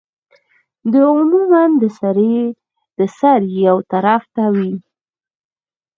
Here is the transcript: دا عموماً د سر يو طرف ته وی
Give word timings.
دا 0.93 1.01
عموماً 1.17 1.63
د 2.99 3.01
سر 3.19 3.39
يو 3.65 3.77
طرف 3.91 4.23
ته 4.35 4.43
وی 4.55 4.71